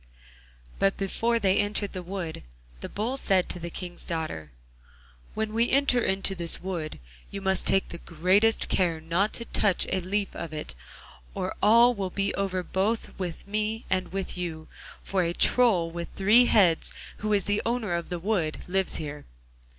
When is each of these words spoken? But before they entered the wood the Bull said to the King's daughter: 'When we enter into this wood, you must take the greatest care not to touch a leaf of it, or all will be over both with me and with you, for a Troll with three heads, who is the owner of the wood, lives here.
But 0.79 0.97
before 0.97 1.37
they 1.37 1.59
entered 1.59 1.93
the 1.93 2.01
wood 2.01 2.41
the 2.79 2.89
Bull 2.89 3.17
said 3.17 3.47
to 3.49 3.59
the 3.59 3.69
King's 3.69 4.03
daughter: 4.03 4.49
'When 5.35 5.53
we 5.53 5.69
enter 5.69 6.01
into 6.01 6.33
this 6.33 6.59
wood, 6.59 6.97
you 7.29 7.39
must 7.39 7.67
take 7.67 7.89
the 7.89 7.99
greatest 7.99 8.67
care 8.67 8.99
not 8.99 9.31
to 9.33 9.45
touch 9.45 9.85
a 9.91 9.99
leaf 10.01 10.35
of 10.35 10.55
it, 10.55 10.73
or 11.35 11.53
all 11.61 11.93
will 11.93 12.09
be 12.09 12.33
over 12.33 12.63
both 12.63 13.11
with 13.19 13.47
me 13.47 13.85
and 13.91 14.11
with 14.11 14.35
you, 14.35 14.67
for 15.03 15.21
a 15.21 15.33
Troll 15.35 15.91
with 15.91 16.09
three 16.15 16.47
heads, 16.47 16.91
who 17.17 17.31
is 17.31 17.43
the 17.43 17.61
owner 17.63 17.93
of 17.93 18.09
the 18.09 18.17
wood, 18.17 18.57
lives 18.67 18.95
here. 18.95 19.25